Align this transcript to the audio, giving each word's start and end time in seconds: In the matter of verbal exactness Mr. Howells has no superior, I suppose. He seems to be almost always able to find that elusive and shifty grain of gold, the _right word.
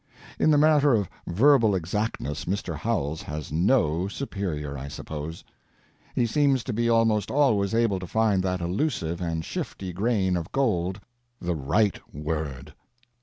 In 0.39 0.49
the 0.49 0.57
matter 0.57 0.95
of 0.95 1.07
verbal 1.27 1.75
exactness 1.75 2.45
Mr. 2.45 2.75
Howells 2.75 3.21
has 3.21 3.51
no 3.51 4.07
superior, 4.07 4.75
I 4.75 4.87
suppose. 4.87 5.43
He 6.15 6.25
seems 6.25 6.63
to 6.63 6.73
be 6.73 6.89
almost 6.89 7.29
always 7.29 7.75
able 7.75 7.99
to 7.99 8.07
find 8.07 8.41
that 8.41 8.61
elusive 8.61 9.21
and 9.21 9.45
shifty 9.45 9.93
grain 9.93 10.35
of 10.37 10.51
gold, 10.51 11.01
the 11.39 11.53
_right 11.53 11.99
word. 12.11 12.73